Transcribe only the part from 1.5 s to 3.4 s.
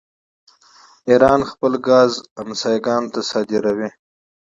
خپل ګاز ګاونډیانو ته